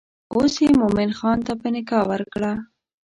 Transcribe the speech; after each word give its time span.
اوس 0.33 0.53
یې 0.63 0.69
مومن 0.79 1.09
خان 1.19 1.37
ته 1.47 1.53
په 1.61 1.67
نکاح 1.75 2.03
ورکړه. 2.11 2.53